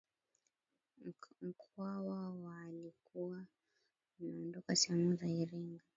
[1.41, 3.45] Mkwawa alikuwa
[4.19, 5.81] ameondoka sehemu za Iringa